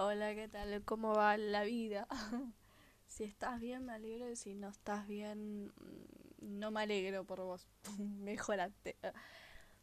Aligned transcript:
Hola, 0.00 0.32
¿qué 0.32 0.46
tal? 0.46 0.84
¿Cómo 0.84 1.12
va 1.12 1.36
la 1.36 1.64
vida? 1.64 2.06
si 3.08 3.24
estás 3.24 3.58
bien, 3.58 3.84
me 3.84 3.94
alegro. 3.94 4.30
Y 4.30 4.36
si 4.36 4.54
no 4.54 4.68
estás 4.68 5.08
bien, 5.08 5.72
mm, 5.74 6.60
no 6.60 6.70
me 6.70 6.82
alegro 6.82 7.24
por 7.24 7.40
vos. 7.40 7.66
Mejorate. 7.98 8.96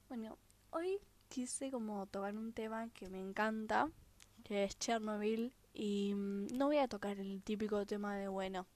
Bueno, 0.08 0.38
hoy 0.70 1.02
quise 1.28 1.70
como 1.70 2.08
tocar 2.08 2.34
un 2.34 2.54
tema 2.54 2.88
que 2.94 3.10
me 3.10 3.20
encanta, 3.20 3.92
que 4.46 4.64
es 4.64 4.80
Chernobyl. 4.80 5.54
Y 5.74 6.14
mm, 6.16 6.48
no 6.56 6.68
voy 6.68 6.78
a 6.78 6.88
tocar 6.88 7.20
el 7.20 7.44
típico 7.44 7.86
tema 7.86 8.16
de, 8.16 8.30
bueno, 8.30 8.68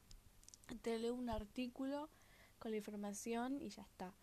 te 0.82 1.00
leo 1.00 1.14
un 1.14 1.30
artículo 1.30 2.10
con 2.60 2.72
la 2.72 2.78
información 2.78 3.62
y 3.62 3.70
ya 3.70 3.84
está. 3.84 4.14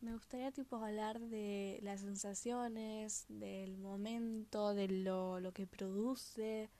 Me 0.00 0.14
gustaría 0.14 0.50
tipo 0.50 0.76
hablar 0.76 1.20
de 1.20 1.78
las 1.82 2.00
sensaciones, 2.00 3.26
del 3.28 3.76
momento, 3.76 4.72
de 4.72 4.88
lo, 4.88 5.40
lo 5.40 5.52
que 5.52 5.66
produce, 5.66 6.70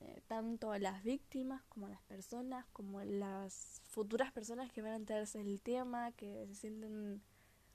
eh, 0.00 0.22
tanto 0.26 0.72
a 0.72 0.80
las 0.80 1.04
víctimas 1.04 1.62
como 1.68 1.86
a 1.86 1.90
las 1.90 2.02
personas, 2.02 2.66
como 2.72 3.02
las 3.02 3.80
futuras 3.84 4.32
personas 4.32 4.72
que 4.72 4.82
van 4.82 4.92
a 4.92 4.96
enterarse 4.96 5.38
del 5.38 5.60
tema, 5.60 6.10
que 6.12 6.44
se 6.48 6.54
sienten 6.56 7.22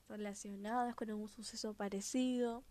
relacionadas 0.09 0.95
con 0.95 1.09
un 1.11 1.29
suceso 1.29 1.73
parecido. 1.73 2.65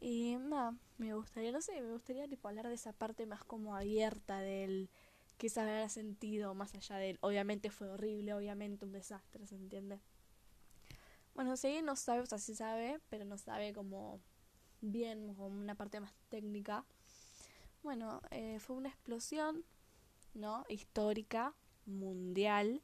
Y 0.00 0.36
nada, 0.36 0.76
me 0.98 1.14
gustaría, 1.14 1.52
no 1.52 1.62
sé, 1.62 1.80
me 1.80 1.92
gustaría 1.92 2.26
tipo 2.26 2.48
hablar 2.48 2.66
de 2.66 2.74
esa 2.74 2.92
parte 2.92 3.24
más 3.26 3.44
como 3.44 3.76
abierta 3.76 4.40
del 4.40 4.90
que 5.38 5.48
se 5.48 5.60
habrá 5.60 5.88
sentido 5.88 6.54
más 6.54 6.74
allá 6.74 6.96
del 6.96 7.18
obviamente 7.20 7.70
fue 7.70 7.88
horrible, 7.88 8.34
obviamente 8.34 8.84
un 8.84 8.92
desastre, 8.92 9.46
¿se 9.46 9.56
entiende? 9.56 10.00
Bueno, 11.34 11.56
sí, 11.56 11.80
no 11.82 11.96
sabe, 11.96 12.20
o 12.20 12.26
sea, 12.26 12.38
sí 12.38 12.54
sabe, 12.54 13.00
pero 13.08 13.24
no 13.24 13.38
sabe 13.38 13.72
como 13.72 14.20
bien, 14.80 15.34
como 15.34 15.46
una 15.46 15.74
parte 15.74 16.00
más 16.00 16.12
técnica. 16.28 16.84
Bueno, 17.82 18.20
eh, 18.30 18.58
fue 18.60 18.76
una 18.76 18.90
explosión, 18.90 19.64
¿no? 20.34 20.64
Histórica, 20.68 21.54
mundial, 21.86 22.82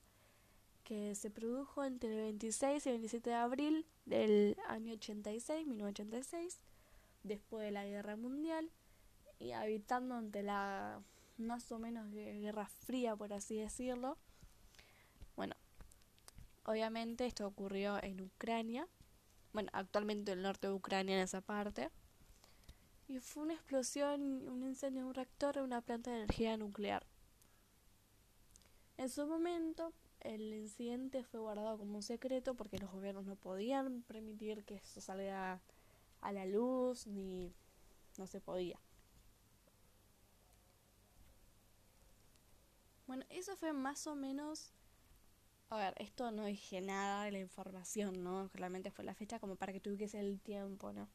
que 0.83 1.15
se 1.15 1.31
produjo 1.31 1.85
entre 1.85 2.11
el 2.11 2.17
26 2.23 2.87
y 2.87 2.89
el 2.89 2.95
27 2.95 3.31
de 3.31 3.37
abril 3.37 3.87
del 4.07 4.57
año 4.69 4.95
86, 4.95 5.67
1986, 5.67 6.61
después 7.23 7.65
de 7.65 7.71
la 7.73 7.85
Guerra 7.85 8.17
Mundial, 8.17 8.71
y 9.39 9.53
habitando 9.53 10.15
ante 10.15 10.43
la 10.43 11.03
más 11.37 11.71
o 11.71 11.79
menos 11.79 12.11
Guerra 12.11 12.67
Fría, 12.67 13.15
por 13.15 13.33
así 13.33 13.59
decirlo. 13.59 14.19
Obviamente 16.69 17.25
esto 17.25 17.47
ocurrió 17.47 17.99
en 18.03 18.21
Ucrania, 18.21 18.87
bueno, 19.55 19.71
actualmente 19.73 20.33
el 20.33 20.43
norte 20.43 20.67
de 20.67 20.75
Ucrania 20.75 21.17
en 21.17 21.23
esa 21.23 21.41
parte. 21.41 21.89
Y 23.07 23.21
fue 23.21 23.45
una 23.45 23.55
explosión, 23.55 24.47
un 24.47 24.63
incendio 24.65 25.01
en 25.01 25.07
un 25.07 25.15
reactor 25.15 25.55
de 25.55 25.63
una 25.63 25.81
planta 25.81 26.11
de 26.11 26.19
energía 26.19 26.59
nuclear. 26.59 27.07
En 28.99 29.09
su 29.09 29.27
momento, 29.27 29.95
el 30.21 30.53
incidente 30.53 31.25
fue 31.25 31.41
guardado 31.41 31.79
como 31.79 31.97
un 31.97 32.03
secreto 32.03 32.53
porque 32.53 32.77
los 32.77 32.93
gobiernos 32.93 33.25
no 33.25 33.37
podían 33.37 34.03
permitir 34.03 34.63
que 34.65 34.75
eso 34.75 35.01
salga 35.01 35.63
a 36.21 36.33
la 36.33 36.45
luz, 36.45 37.07
ni 37.07 37.55
no 38.19 38.27
se 38.27 38.43
podía. 38.43 38.79
Bueno, 43.07 43.25
eso 43.31 43.57
fue 43.57 43.73
más 43.73 44.07
o 44.07 44.15
menos 44.15 44.75
a 45.71 45.77
ver, 45.77 45.95
esto 45.99 46.31
no 46.31 46.47
dije 46.47 46.81
nada 46.81 47.25
de 47.25 47.33
la 47.33 47.39
información, 47.39 48.23
¿no? 48.23 48.49
Realmente 48.55 48.91
fue 48.91 49.05
la 49.05 49.15
fecha 49.15 49.39
como 49.39 49.57
para 49.57 49.73
que 49.73 49.81
tuviese 49.81 50.19
el 50.21 50.41
tiempo, 50.41 50.93
¿no? 50.93 51.09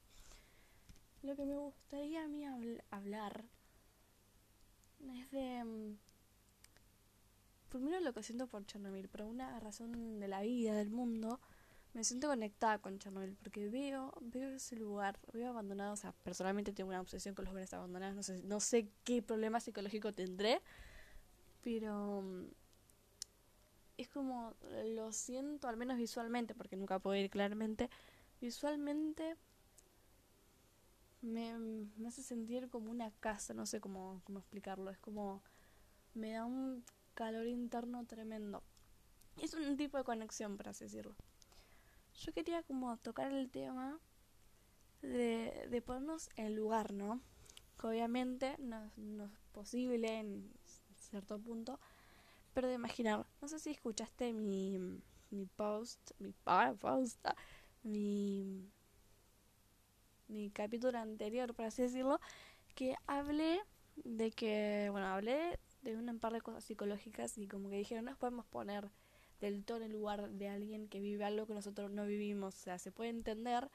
Lo 1.23 1.35
que 1.35 1.45
me 1.45 1.55
gustaría 1.55 2.23
a 2.23 2.27
mí 2.27 2.45
hablar 2.91 3.45
es 4.99 5.31
de... 5.31 5.63
Mm, 5.63 5.97
primero 7.69 7.99
lo 8.01 8.13
que 8.13 8.21
siento 8.21 8.45
por 8.47 8.65
Chernobyl, 8.65 9.09
por 9.09 9.23
una 9.23 9.59
razón 9.59 10.19
de 10.19 10.27
la 10.27 10.41
vida, 10.41 10.75
del 10.75 10.91
mundo, 10.91 11.39
me 11.93 12.03
siento 12.03 12.27
conectada 12.27 12.77
con 12.79 12.99
Chernobyl 12.99 13.35
porque 13.41 13.67
veo, 13.67 14.13
veo 14.21 14.51
ese 14.51 14.75
lugar, 14.75 15.19
veo 15.33 15.49
abandonado, 15.49 15.93
o 15.93 15.97
sea, 15.97 16.11
personalmente 16.23 16.71
tengo 16.73 16.89
una 16.89 17.01
obsesión 17.01 17.33
con 17.33 17.45
los 17.45 17.53
lugares 17.53 17.73
abandonados, 17.73 18.15
no 18.15 18.21
sé, 18.23 18.43
no 18.43 18.59
sé 18.59 18.89
qué 19.03 19.23
problema 19.23 19.59
psicológico 19.59 20.13
tendré, 20.13 20.61
pero 21.63 22.21
mm, 22.21 22.45
es 23.97 24.09
como 24.09 24.53
lo 24.85 25.11
siento, 25.11 25.67
al 25.67 25.77
menos 25.77 25.97
visualmente, 25.97 26.55
porque 26.55 26.75
nunca 26.75 26.99
puedo 26.99 27.15
ir 27.15 27.29
claramente, 27.29 27.89
visualmente 28.41 29.35
me, 31.21 31.57
me 31.57 32.07
hace 32.07 32.23
sentir 32.23 32.69
como 32.69 32.91
una 32.91 33.11
casa, 33.11 33.53
no 33.53 33.65
sé 33.65 33.79
cómo, 33.79 34.21
cómo 34.25 34.39
explicarlo, 34.39 34.89
es 34.91 34.97
como 34.99 35.41
me 36.13 36.31
da 36.31 36.45
un 36.45 36.83
calor 37.13 37.47
interno 37.47 38.05
tremendo. 38.05 38.63
Es 39.41 39.53
un 39.53 39.77
tipo 39.77 39.97
de 39.97 40.03
conexión, 40.03 40.57
por 40.57 40.69
así 40.69 40.85
decirlo. 40.85 41.15
Yo 42.15 42.33
quería 42.33 42.61
como 42.63 42.97
tocar 42.97 43.31
el 43.31 43.49
tema 43.49 43.99
de, 45.01 45.67
de 45.69 45.81
ponernos 45.81 46.29
en 46.35 46.55
lugar, 46.55 46.93
¿no? 46.93 47.19
Que 47.79 47.87
obviamente 47.87 48.55
no, 48.59 48.91
no 48.97 49.25
es 49.25 49.39
posible 49.51 50.19
en 50.19 50.51
cierto 50.95 51.39
punto, 51.39 51.79
pero 52.53 52.67
de 52.67 52.75
imaginar, 52.75 53.25
no 53.41 53.47
sé 53.47 53.59
si 53.59 53.71
escuchaste 53.71 54.33
mi, 54.33 54.77
mi 55.31 55.45
post, 55.45 56.11
mi 56.19 56.33
post, 56.79 57.25
mi, 57.83 58.69
mi 60.27 60.49
capítulo 60.51 60.97
anterior, 60.97 61.53
por 61.53 61.65
así 61.65 61.81
decirlo, 61.81 62.19
que 62.75 62.95
hablé 63.07 63.59
de 63.95 64.31
que, 64.31 64.89
bueno, 64.91 65.07
hablé 65.07 65.59
de 65.81 65.95
un 65.95 66.19
par 66.19 66.33
de 66.33 66.41
cosas 66.41 66.63
psicológicas 66.63 67.37
y 67.37 67.47
como 67.47 67.69
que 67.69 67.77
dijeron, 67.77 68.05
no 68.05 68.11
nos 68.11 68.19
podemos 68.19 68.45
poner 68.45 68.89
del 69.41 69.65
todo 69.65 69.77
en 69.77 69.83
el 69.83 69.91
lugar 69.91 70.29
de 70.29 70.47
alguien 70.47 70.87
que 70.87 71.01
vive 71.01 71.25
algo 71.25 71.45
que 71.45 71.53
nosotros 71.53 71.91
no 71.91 72.05
vivimos. 72.05 72.55
O 72.55 72.57
sea, 72.57 72.79
se 72.79 72.91
puede 72.91 73.09
entender, 73.09 73.69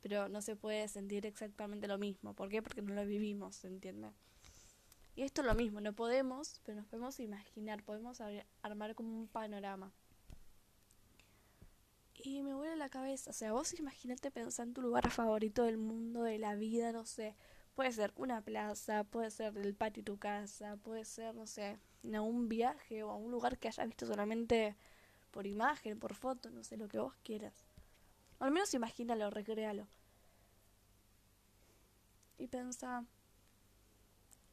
pero 0.00 0.28
no 0.28 0.42
se 0.42 0.56
puede 0.56 0.86
sentir 0.88 1.24
exactamente 1.26 1.88
lo 1.88 1.98
mismo. 1.98 2.34
¿Por 2.34 2.50
qué? 2.50 2.62
Porque 2.62 2.82
no 2.82 2.94
lo 2.94 3.06
vivimos, 3.06 3.56
¿se 3.56 3.68
entiende? 3.68 4.12
Y 5.18 5.24
esto 5.24 5.40
es 5.40 5.48
lo 5.48 5.54
mismo, 5.56 5.80
no 5.80 5.92
podemos, 5.94 6.60
pero 6.64 6.78
nos 6.78 6.86
podemos 6.86 7.18
imaginar, 7.18 7.82
podemos 7.82 8.22
armar 8.62 8.94
como 8.94 9.18
un 9.18 9.26
panorama. 9.26 9.92
Y 12.14 12.44
me 12.44 12.54
vuelve 12.54 12.76
la 12.76 12.88
cabeza, 12.88 13.30
o 13.30 13.32
sea, 13.32 13.52
vos 13.52 13.74
imaginate 13.80 14.30
pensar 14.30 14.68
en 14.68 14.74
tu 14.74 14.80
lugar 14.80 15.10
favorito 15.10 15.64
del 15.64 15.76
mundo, 15.76 16.22
de 16.22 16.38
la 16.38 16.54
vida, 16.54 16.92
no 16.92 17.04
sé. 17.04 17.34
Puede 17.74 17.90
ser 17.90 18.12
una 18.14 18.42
plaza, 18.42 19.02
puede 19.02 19.32
ser 19.32 19.58
el 19.58 19.74
patio 19.74 20.04
de 20.04 20.12
tu 20.12 20.18
casa, 20.18 20.76
puede 20.76 21.04
ser, 21.04 21.34
no 21.34 21.48
sé, 21.48 21.80
a 22.14 22.20
un 22.20 22.48
viaje 22.48 23.02
o 23.02 23.10
a 23.10 23.16
un 23.16 23.32
lugar 23.32 23.58
que 23.58 23.66
hayas 23.66 23.88
visto 23.88 24.06
solamente 24.06 24.76
por 25.32 25.48
imagen, 25.48 25.98
por 25.98 26.14
foto, 26.14 26.48
no 26.50 26.62
sé, 26.62 26.76
lo 26.76 26.86
que 26.86 27.00
vos 27.00 27.14
quieras. 27.24 27.64
al 28.38 28.52
menos 28.52 28.72
imagínalo, 28.72 29.30
recréalo. 29.30 29.88
Y 32.38 32.46
pensa, 32.46 33.04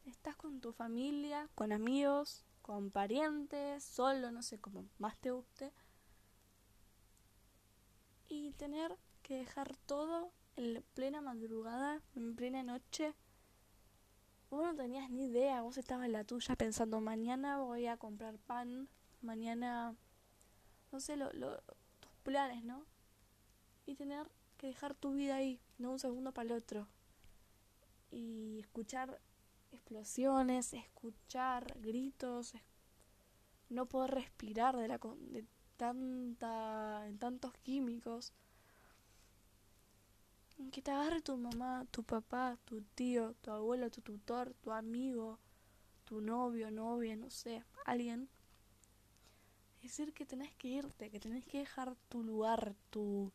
estás 0.05 0.35
con 0.35 0.61
tu 0.61 0.71
familia, 0.71 1.49
con 1.55 1.71
amigos, 1.71 2.45
con 2.61 2.91
parientes, 2.91 3.83
solo, 3.83 4.31
no 4.31 4.41
sé, 4.41 4.59
como 4.59 4.85
más 4.97 5.17
te 5.19 5.31
guste. 5.31 5.73
Y 8.27 8.51
tener 8.53 8.97
que 9.21 9.35
dejar 9.38 9.75
todo 9.85 10.31
en 10.55 10.83
plena 10.93 11.21
madrugada, 11.21 12.01
en 12.16 12.35
plena 12.35 12.63
noche. 12.63 13.13
Vos 14.49 14.63
no 14.63 14.75
tenías 14.75 15.09
ni 15.09 15.25
idea, 15.25 15.61
vos 15.61 15.77
estabas 15.77 16.05
en 16.05 16.13
la 16.13 16.23
tuya 16.23 16.55
pensando, 16.55 17.01
mañana 17.01 17.59
voy 17.59 17.87
a 17.87 17.97
comprar 17.97 18.37
pan, 18.39 18.87
mañana, 19.22 19.95
no 20.91 20.99
sé, 20.99 21.17
lo, 21.17 21.29
tus 21.99 22.11
planes, 22.23 22.63
¿no? 22.63 22.85
Y 23.85 23.95
tener 23.95 24.29
que 24.57 24.67
dejar 24.67 24.95
tu 24.95 25.13
vida 25.13 25.35
ahí, 25.35 25.59
no 25.77 25.91
un 25.91 25.99
segundo 25.99 26.31
para 26.31 26.47
el 26.47 26.51
otro. 26.53 26.87
Y 28.11 28.59
escuchar 28.59 29.19
explosiones, 29.72 30.73
escuchar 30.73 31.78
gritos, 31.79 32.53
no 33.70 33.85
poder 33.85 34.12
respirar 34.12 34.78
de, 34.78 34.88
la, 34.88 35.00
de 35.00 35.46
tanta, 35.78 37.06
en 37.08 37.17
tantos 37.17 37.53
químicos. 37.64 38.34
Que 40.72 40.82
te 40.82 40.91
agarre 40.91 41.22
tu 41.22 41.35
mamá, 41.35 41.85
tu 41.91 42.03
papá, 42.03 42.58
tu 42.64 42.82
tío, 42.82 43.34
tu 43.41 43.52
abuelo, 43.52 43.90
tu 43.90 44.02
tutor, 44.02 44.53
tu 44.62 44.72
amigo, 44.72 45.38
tu 46.06 46.22
novio, 46.22 46.72
novia, 46.72 47.16
no 47.18 47.29
sé, 47.29 47.64
alguien. 47.85 48.29
Decir 49.82 50.14
que 50.14 50.26
tenés 50.26 50.56
que 50.56 50.70
irte, 50.70 51.11
que 51.11 51.20
tenés 51.20 51.46
que 51.46 51.59
dejar 51.59 51.96
tu 52.09 52.23
lugar, 52.23 52.73
tu, 52.90 53.32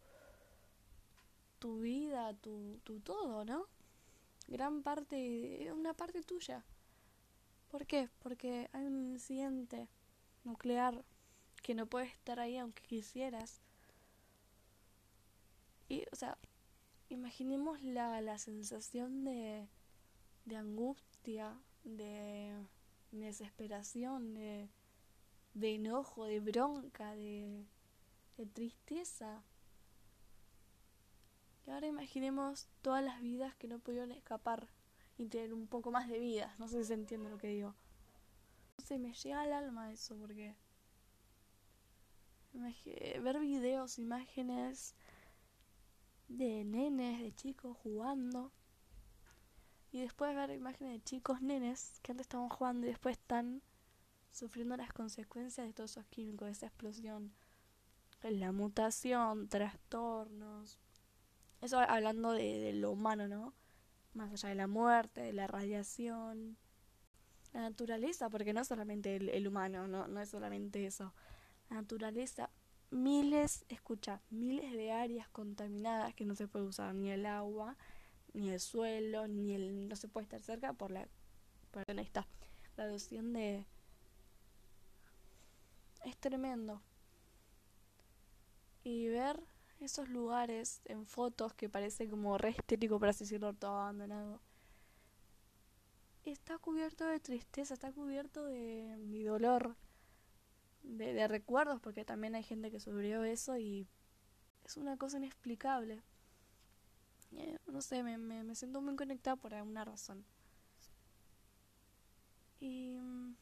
tu 1.58 1.80
vida, 1.80 2.34
tu, 2.34 2.80
tu 2.84 3.00
todo, 3.00 3.44
¿no? 3.44 3.66
Gran 4.50 4.82
parte, 4.82 5.70
una 5.72 5.94
parte 5.94 6.22
tuya. 6.22 6.64
¿Por 7.70 7.86
qué? 7.86 8.10
Porque 8.18 8.68
hay 8.72 8.84
un 8.84 9.12
incidente 9.12 9.88
nuclear 10.44 11.04
que 11.62 11.74
no 11.74 11.86
puede 11.86 12.06
estar 12.06 12.40
ahí 12.40 12.58
aunque 12.58 12.82
quisieras. 12.82 13.62
Y, 15.88 16.04
o 16.12 16.16
sea, 16.16 16.36
imaginemos 17.08 17.80
la, 17.82 18.20
la 18.20 18.38
sensación 18.38 19.24
de, 19.24 19.68
de 20.44 20.56
angustia, 20.56 21.56
de 21.84 22.54
desesperación, 23.12 24.34
de, 24.34 24.68
de 25.54 25.74
enojo, 25.74 26.24
de 26.24 26.40
bronca, 26.40 27.14
de, 27.14 27.64
de 28.36 28.46
tristeza. 28.46 29.42
Ahora 31.80 31.88
imaginemos 31.88 32.68
todas 32.82 33.02
las 33.02 33.22
vidas 33.22 33.54
que 33.54 33.66
no 33.66 33.78
pudieron 33.78 34.12
escapar 34.12 34.68
y 35.16 35.28
tener 35.28 35.54
un 35.54 35.66
poco 35.66 35.90
más 35.90 36.10
de 36.10 36.18
vida. 36.18 36.54
No 36.58 36.68
sé 36.68 36.82
si 36.82 36.88
se 36.88 36.92
entiende 36.92 37.30
lo 37.30 37.38
que 37.38 37.46
digo. 37.46 37.74
No 38.76 38.84
sé, 38.84 38.98
me 38.98 39.14
llega 39.14 39.40
al 39.40 39.54
alma 39.54 39.90
eso 39.90 40.14
porque 40.18 40.54
ver 42.52 43.40
videos, 43.40 43.98
imágenes 43.98 44.94
de 46.28 46.64
nenes, 46.66 47.22
de 47.22 47.34
chicos 47.34 47.78
jugando. 47.78 48.52
Y 49.90 50.02
después 50.02 50.36
ver 50.36 50.50
imágenes 50.50 50.92
de 50.92 51.02
chicos, 51.02 51.40
nenes, 51.40 51.98
que 52.02 52.12
antes 52.12 52.26
estaban 52.26 52.50
jugando 52.50 52.86
y 52.86 52.90
después 52.90 53.16
están 53.16 53.62
sufriendo 54.30 54.76
las 54.76 54.92
consecuencias 54.92 55.66
de 55.66 55.72
todos 55.72 55.92
esos 55.92 56.04
químicos, 56.08 56.44
de 56.44 56.52
esa 56.52 56.66
explosión. 56.66 57.32
La 58.20 58.52
mutación, 58.52 59.48
trastornos. 59.48 60.78
Eso 61.60 61.78
hablando 61.78 62.32
de, 62.32 62.72
lo 62.72 62.92
humano, 62.92 63.28
¿no? 63.28 63.54
Más 64.14 64.32
allá 64.32 64.48
de 64.48 64.54
la 64.54 64.66
muerte, 64.66 65.20
de 65.20 65.32
la 65.32 65.46
radiación. 65.46 66.56
La 67.52 67.62
naturaleza, 67.62 68.30
porque 68.30 68.52
no 68.52 68.60
es 68.60 68.68
solamente 68.68 69.16
el, 69.16 69.46
humano, 69.46 69.88
no, 69.88 70.08
no 70.08 70.20
es 70.20 70.30
solamente 70.30 70.86
eso. 70.86 71.12
La 71.68 71.76
naturaleza, 71.76 72.50
miles, 72.90 73.64
escucha, 73.68 74.20
miles 74.30 74.72
de 74.72 74.92
áreas 74.92 75.28
contaminadas 75.28 76.14
que 76.14 76.24
no 76.24 76.34
se 76.34 76.48
puede 76.48 76.66
usar 76.66 76.94
ni 76.94 77.10
el 77.10 77.26
agua, 77.26 77.76
ni 78.32 78.50
el 78.50 78.60
suelo, 78.60 79.28
ni 79.28 79.54
el 79.54 79.88
no 79.88 79.96
se 79.96 80.08
puede 80.08 80.24
estar 80.24 80.40
cerca 80.42 80.72
por 80.72 80.90
la 80.90 81.08
por 81.70 81.84
esta 81.88 82.26
graduación 82.76 83.32
de 83.32 83.64
es 86.04 86.16
tremendo. 86.16 86.82
Y 88.82 89.08
ver 89.08 89.40
esos 89.80 90.08
lugares 90.08 90.80
en 90.84 91.06
fotos 91.06 91.54
que 91.54 91.68
parece 91.68 92.08
como 92.08 92.38
re 92.38 92.50
estético 92.50 92.98
para 92.98 93.10
así 93.10 93.24
decirlo 93.24 93.54
todo 93.54 93.76
abandonado. 93.76 94.40
Está 96.24 96.58
cubierto 96.58 97.06
de 97.06 97.18
tristeza, 97.20 97.74
está 97.74 97.92
cubierto 97.92 98.44
de 98.44 98.96
mi 98.98 99.22
dolor, 99.22 99.76
de, 100.82 101.14
de 101.14 101.28
recuerdos, 101.28 101.80
porque 101.80 102.04
también 102.04 102.34
hay 102.34 102.42
gente 102.42 102.70
que 102.70 102.80
sufrió 102.80 103.24
eso 103.24 103.56
y 103.56 103.88
es 104.64 104.76
una 104.76 104.96
cosa 104.96 105.16
inexplicable. 105.18 106.02
Eh, 107.32 107.58
no 107.66 107.80
sé, 107.80 108.02
me, 108.02 108.18
me, 108.18 108.54
siento 108.54 108.80
muy 108.80 108.96
conectada 108.96 109.36
por 109.36 109.54
alguna 109.54 109.84
razón. 109.84 110.24
Y 112.58 112.98
mm, 112.98 113.34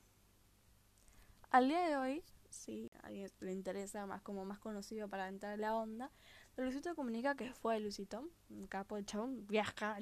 al 1.50 1.68
día 1.68 1.80
de 1.88 1.96
hoy, 1.96 2.24
si 2.50 2.87
alguien 3.08 3.30
le 3.40 3.52
interesa 3.52 4.06
más 4.06 4.22
como 4.22 4.44
más 4.44 4.58
conocido 4.58 5.08
para 5.08 5.28
entrar 5.28 5.54
en 5.54 5.62
la 5.62 5.76
onda, 5.76 6.10
Luisito 6.56 6.94
comunica 6.94 7.34
que 7.34 7.52
fue 7.52 7.78
Luisito, 7.80 8.28
un 8.50 8.66
capo 8.66 8.96
de 8.96 9.04
chabón, 9.04 9.46
viaja 9.46 9.96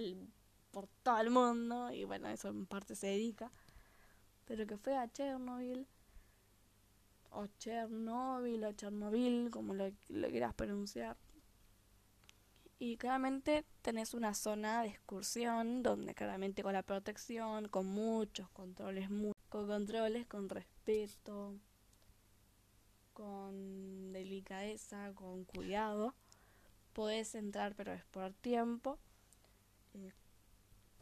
por 0.70 0.88
todo 1.02 1.18
el 1.20 1.30
mundo 1.30 1.90
y 1.92 2.04
bueno, 2.04 2.28
eso 2.28 2.48
en 2.48 2.66
parte 2.66 2.94
se 2.94 3.08
dedica, 3.08 3.50
pero 4.44 4.66
que 4.66 4.76
fue 4.76 4.96
a 4.96 5.10
Chernobyl, 5.10 5.86
o 7.30 7.46
Chernobyl, 7.58 8.64
o 8.64 8.72
Chernobyl, 8.72 9.50
como 9.50 9.74
lo, 9.74 9.90
lo 10.08 10.28
quieras 10.28 10.54
pronunciar, 10.54 11.16
y 12.78 12.96
claramente 12.98 13.64
tenés 13.80 14.12
una 14.12 14.34
zona 14.34 14.82
de 14.82 14.88
excursión 14.88 15.82
donde 15.82 16.14
claramente 16.14 16.62
con 16.62 16.74
la 16.74 16.82
protección, 16.82 17.68
con 17.68 17.86
muchos 17.86 18.50
controles, 18.50 19.08
con 19.48 19.66
controles, 19.66 20.26
con 20.26 20.48
respeto, 20.48 21.54
con 23.16 24.12
delicadeza, 24.12 25.14
con 25.14 25.44
cuidado, 25.44 26.14
podés 26.92 27.34
entrar 27.34 27.74
pero 27.74 27.92
es 27.94 28.04
por 28.04 28.34
tiempo. 28.34 28.98
Eh, 29.94 30.12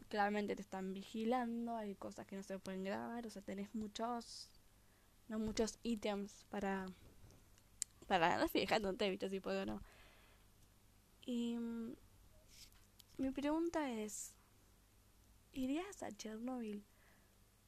claramente 0.07 0.55
te 0.55 0.61
están 0.61 0.93
vigilando, 0.93 1.75
hay 1.75 1.95
cosas 1.95 2.25
que 2.25 2.37
no 2.37 2.43
se 2.43 2.57
pueden 2.59 2.83
grabar, 2.85 3.27
o 3.27 3.29
sea, 3.29 3.41
tenés 3.41 3.75
muchos, 3.75 4.49
no 5.27 5.39
muchos 5.39 5.77
ítems 5.83 6.45
para, 6.49 6.85
para, 8.07 8.37
no 8.37 8.47
fijándote, 8.47 9.09
viste, 9.09 9.29
si 9.29 9.41
puedo 9.41 9.63
o 9.63 9.65
no 9.65 9.81
y 11.25 11.57
mm, 11.57 11.95
mi 13.17 13.31
pregunta 13.31 13.91
es, 13.91 14.33
¿irías 15.53 16.03
a 16.03 16.11
Chernobyl 16.11 16.85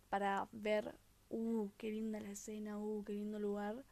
para 0.10 0.48
ver, 0.52 0.96
uh, 1.30 1.70
qué 1.78 1.92
linda 1.92 2.20
la 2.20 2.30
escena, 2.30 2.78
uh, 2.78 3.04
qué 3.04 3.14
lindo 3.14 3.40
lugar? 3.40 3.84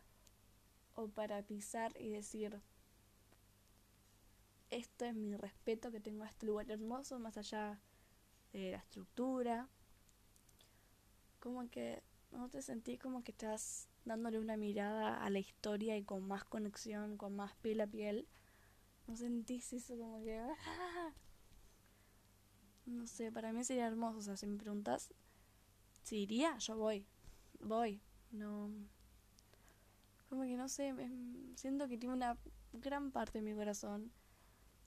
¿O 0.96 1.08
para 1.08 1.42
pisar 1.44 1.94
y 2.00 2.10
decir, 2.10 2.62
esto 4.70 5.06
es 5.06 5.16
mi 5.16 5.36
respeto 5.36 5.92
que 5.92 6.00
tengo 6.00 6.24
a 6.24 6.28
este 6.28 6.46
lugar 6.46 6.70
hermoso, 6.72 7.20
más 7.20 7.38
allá 7.38 7.80
de 8.54 8.72
la 8.72 8.78
estructura? 8.78 9.70
Como 11.40 11.70
que 11.70 12.02
no 12.32 12.50
te 12.50 12.62
sentís 12.62 13.00
como 13.00 13.24
que 13.24 13.32
estás 13.32 13.88
dándole 14.06 14.40
una 14.40 14.58
mirada 14.58 15.24
a 15.24 15.30
la 15.30 15.40
historia 15.40 15.98
y 15.98 16.04
con 16.04 16.28
más 16.28 16.44
conexión, 16.44 17.18
con 17.18 17.36
más 17.36 17.56
piel 17.56 17.82
a 17.82 17.88
piel 17.88 18.28
¿No 19.08 19.16
sentís 19.16 19.72
eso 19.74 19.98
como 19.98 20.24
que... 20.24 20.40
¡ah! 20.40 21.14
No 22.86 23.08
sé, 23.08 23.32
para 23.32 23.54
mí 23.54 23.64
sería 23.64 23.88
hermoso. 23.88 24.18
O 24.18 24.22
sea, 24.22 24.38
si 24.38 24.48
me 24.48 24.58
preguntas 24.58 25.14
si 26.04 26.18
iría, 26.18 26.58
yo 26.58 26.78
voy. 26.78 27.06
Voy. 27.60 28.02
No... 28.32 28.70
Como 30.36 30.48
que 30.48 30.58
no 30.58 30.68
sé, 30.68 30.94
siento 31.56 31.88
que 31.88 31.98
tiene 31.98 32.14
una 32.14 32.38
gran 32.74 33.10
parte 33.12 33.38
de 33.38 33.42
mi 33.42 33.56
corazón. 33.56 34.12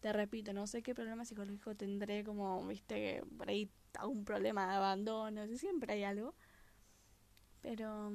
Te 0.00 0.12
repito, 0.12 0.52
no 0.52 0.66
sé 0.66 0.82
qué 0.82 0.94
problema 0.94 1.24
psicológico 1.24 1.74
tendré, 1.74 2.22
como, 2.22 2.66
viste, 2.66 3.22
por 3.38 3.48
ahí 3.48 3.70
algún 3.98 4.26
problema 4.26 4.68
de 4.68 4.74
abandono, 4.76 5.46
siempre 5.56 5.94
hay 5.94 6.04
algo. 6.04 6.34
Pero 7.62 8.10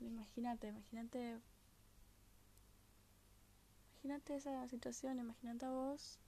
imagínate, 0.00 0.68
imagínate 0.68 1.40
imagínate 4.04 4.36
esa 4.36 4.66
situación, 4.68 5.18
imagínate 5.18 5.66
a 5.66 5.70
vos 5.70 6.18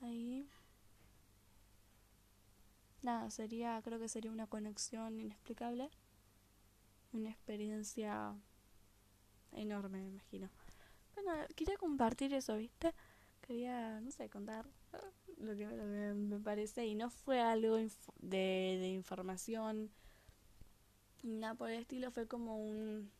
ahí. 0.00 0.48
Nada, 3.02 3.30
sería, 3.30 3.80
creo 3.82 3.98
que 3.98 4.08
sería 4.08 4.30
una 4.30 4.46
conexión 4.46 5.18
inexplicable, 5.18 5.90
una 7.12 7.30
experiencia 7.30 8.36
enorme, 9.52 10.00
me 10.00 10.08
imagino. 10.08 10.50
Bueno, 11.14 11.32
quería 11.56 11.76
compartir 11.76 12.32
eso, 12.34 12.56
¿viste? 12.56 12.94
Quería, 13.40 14.00
no 14.00 14.10
sé, 14.10 14.28
contar 14.28 14.66
lo 15.38 15.56
que, 15.56 15.66
me 15.66 16.38
parece 16.40 16.86
y 16.86 16.94
no 16.94 17.10
fue 17.10 17.40
algo 17.40 17.76
de, 17.76 17.88
de 18.20 18.88
información, 18.88 19.90
nada 21.22 21.54
por 21.54 21.70
el 21.70 21.80
estilo, 21.80 22.10
fue 22.10 22.26
como 22.26 22.58
un... 22.58 23.10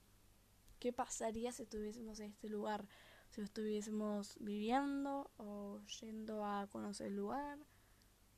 ¿Qué 0.79 0.93
pasaría 0.93 1.53
si 1.53 1.65
estuviésemos 1.65 2.21
en 2.21 2.31
este 2.31 2.49
lugar? 2.49 2.87
si 3.31 3.43
estuviésemos 3.43 4.37
viviendo 4.41 5.31
o 5.37 5.81
yendo 6.01 6.45
a 6.45 6.67
conocer 6.67 7.09
el 7.09 7.17
lugar 7.17 7.59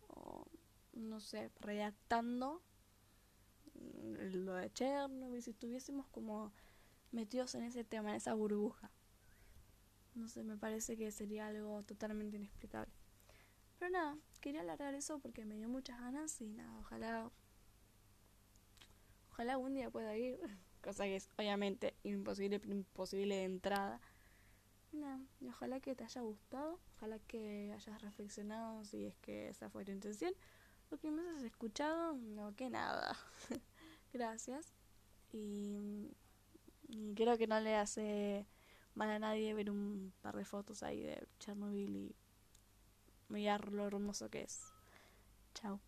o 0.09 0.47
no 0.93 1.21
sé, 1.21 1.51
redactando 1.61 2.63
lo 3.75 4.55
de 4.55 4.71
Chernobyl, 4.73 5.43
si 5.43 5.51
estuviésemos 5.51 6.07
como 6.09 6.53
metidos 7.13 7.55
en 7.55 7.63
ese 7.63 7.85
tema, 7.85 8.11
en 8.11 8.17
esa 8.17 8.35
burbuja. 8.35 8.91
No 10.15 10.29
sé, 10.29 10.43
me 10.43 10.57
parece 10.57 10.97
que 10.97 11.11
sería 11.11 11.47
algo 11.47 11.83
totalmente 11.85 12.37
inexplicable. 12.37 12.93
Pero 13.79 13.91
nada, 13.91 14.19
quería 14.41 14.61
alargar 14.61 14.95
eso 14.95 15.19
porque 15.19 15.45
me 15.45 15.57
dio 15.57 15.69
muchas 15.69 15.99
ganas 16.01 16.41
y 16.41 16.49
nada, 16.49 16.77
ojalá 16.79 17.31
ojalá 19.31 19.55
algún 19.55 19.75
día 19.75 19.91
pueda 19.91 20.17
ir, 20.17 20.39
cosa 20.83 21.05
que 21.05 21.17
es 21.17 21.31
obviamente 21.39 21.95
imposible, 22.03 22.61
imposible 22.65 23.37
de 23.37 23.45
entrada 23.45 24.01
y 25.41 25.49
ojalá 25.49 25.81
que 25.81 25.95
te 25.95 26.05
haya 26.05 26.21
gustado, 26.21 26.79
ojalá 26.97 27.19
que 27.21 27.73
hayas 27.75 28.03
reflexionado 28.03 28.85
si 28.85 29.07
es 29.07 29.17
que 29.17 29.49
esa 29.49 29.71
fue 29.71 29.85
tu 29.85 29.91
intención, 29.91 30.35
o 30.91 30.99
que 30.99 31.11
me 31.11 31.27
has 31.31 31.43
escuchado, 31.43 32.15
no 32.15 32.55
que 32.55 32.69
nada. 32.69 33.17
Gracias. 34.13 34.75
Creo 37.15 37.39
que 37.39 37.47
no 37.47 37.61
le 37.61 37.75
hace 37.77 38.47
mal 38.95 39.11
a 39.11 39.19
nadie 39.19 39.55
ver 39.55 39.71
un 39.71 40.13
par 40.21 40.37
de 40.37 40.45
fotos 40.45 40.83
ahí 40.83 41.01
de 41.01 41.27
Chernobyl 41.39 41.97
y 41.97 42.17
mirar 43.29 43.73
lo 43.73 43.87
hermoso 43.87 44.29
que 44.31 44.43
es. 44.43 44.61
Chao. 45.55 45.81